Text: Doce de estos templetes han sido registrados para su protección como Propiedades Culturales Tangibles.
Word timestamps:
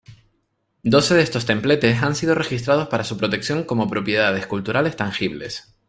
Doce 0.81 1.13
de 1.13 1.21
estos 1.21 1.45
templetes 1.45 2.01
han 2.01 2.15
sido 2.15 2.33
registrados 2.33 2.87
para 2.87 3.03
su 3.03 3.17
protección 3.17 3.65
como 3.65 3.87
Propiedades 3.87 4.47
Culturales 4.47 4.95
Tangibles. 4.95 5.75